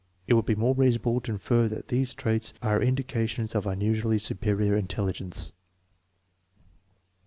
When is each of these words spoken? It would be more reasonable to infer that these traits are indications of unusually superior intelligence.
It 0.25 0.33
would 0.33 0.47
be 0.47 0.55
more 0.55 0.73
reasonable 0.73 1.21
to 1.21 1.33
infer 1.33 1.67
that 1.67 1.89
these 1.89 2.15
traits 2.15 2.55
are 2.63 2.81
indications 2.81 3.53
of 3.53 3.67
unusually 3.67 4.17
superior 4.17 4.75
intelligence. 4.75 5.53